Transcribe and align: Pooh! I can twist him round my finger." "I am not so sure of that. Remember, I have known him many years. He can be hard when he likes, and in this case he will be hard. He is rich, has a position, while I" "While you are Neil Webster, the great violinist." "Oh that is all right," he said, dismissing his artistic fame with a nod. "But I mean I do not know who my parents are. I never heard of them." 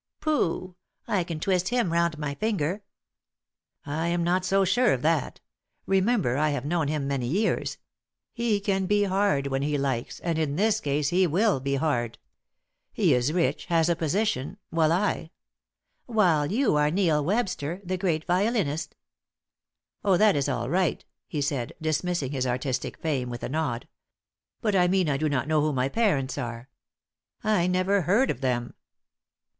Pooh! 0.19 0.73
I 1.07 1.23
can 1.23 1.39
twist 1.39 1.69
him 1.69 1.93
round 1.93 2.17
my 2.17 2.33
finger." 2.33 2.83
"I 3.85 4.07
am 4.07 4.23
not 4.23 4.43
so 4.43 4.65
sure 4.65 4.93
of 4.93 5.03
that. 5.03 5.41
Remember, 5.85 6.37
I 6.37 6.49
have 6.49 6.65
known 6.65 6.87
him 6.87 7.07
many 7.07 7.27
years. 7.27 7.77
He 8.33 8.59
can 8.59 8.87
be 8.87 9.03
hard 9.03 9.45
when 9.45 9.61
he 9.61 9.77
likes, 9.77 10.19
and 10.21 10.39
in 10.39 10.55
this 10.55 10.79
case 10.81 11.09
he 11.09 11.27
will 11.27 11.59
be 11.59 11.75
hard. 11.75 12.17
He 12.91 13.13
is 13.13 13.31
rich, 13.31 13.65
has 13.65 13.89
a 13.89 13.95
position, 13.95 14.57
while 14.71 14.91
I" 14.91 15.29
"While 16.07 16.51
you 16.51 16.75
are 16.77 16.89
Neil 16.89 17.23
Webster, 17.23 17.79
the 17.85 17.95
great 17.95 18.25
violinist." 18.25 18.95
"Oh 20.03 20.17
that 20.17 20.35
is 20.35 20.49
all 20.49 20.67
right," 20.67 21.05
he 21.27 21.41
said, 21.43 21.73
dismissing 21.79 22.31
his 22.31 22.47
artistic 22.47 22.97
fame 22.97 23.29
with 23.29 23.43
a 23.43 23.49
nod. 23.49 23.87
"But 24.61 24.75
I 24.75 24.87
mean 24.87 25.07
I 25.09 25.17
do 25.17 25.29
not 25.29 25.47
know 25.47 25.61
who 25.61 25.71
my 25.73 25.89
parents 25.89 26.39
are. 26.39 26.69
I 27.43 27.67
never 27.67 28.01
heard 28.01 28.31
of 28.31 28.41
them." 28.41 28.73